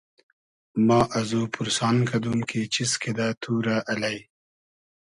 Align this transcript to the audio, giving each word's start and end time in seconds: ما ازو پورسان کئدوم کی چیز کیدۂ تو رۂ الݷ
ما 0.87 0.99
ازو 1.19 1.41
پورسان 1.53 1.97
کئدوم 2.09 2.39
کی 2.49 2.61
چیز 2.73 2.91
کیدۂ 3.01 3.27
تو 3.41 3.51
رۂ 3.65 3.77
الݷ 3.91 4.17